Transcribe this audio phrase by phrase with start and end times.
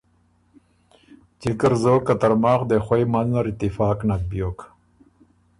[1.41, 4.59] جِکه ر زوک که ترماخ دې خوئ منځ نر اتفاق نک بیوک۔